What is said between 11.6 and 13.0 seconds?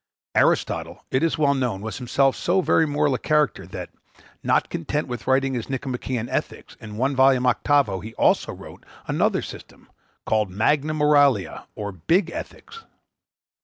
or Big Ethics.